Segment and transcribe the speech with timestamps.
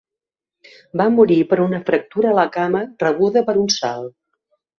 [1.01, 4.13] Va morir per una fractura a la cama rebuda per un salt.